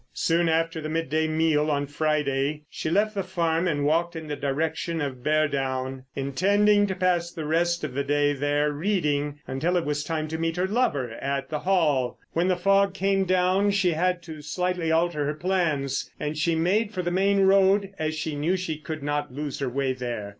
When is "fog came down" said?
12.57-13.69